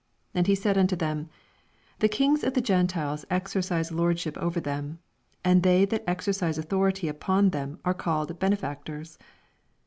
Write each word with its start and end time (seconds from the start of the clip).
25 0.31 0.37
And 0.39 0.47
he 0.47 0.55
said 0.55 0.75
nnto 0.77 0.97
them, 0.99 1.29
The 1.99 2.07
kings 2.09 2.43
of 2.43 2.55
the 2.55 2.59
Gentiles 2.61 3.23
exercise 3.29 3.91
lordship 3.91 4.35
over 4.39 4.59
them; 4.59 4.97
and 5.45 5.61
they 5.61 5.85
that 5.85 6.03
exercise 6.09 6.57
authority 6.57 7.07
upon 7.07 7.51
them 7.51 7.77
are 7.85 7.93
called 7.93 8.39
bene 8.39 8.55
factors. 8.55 9.19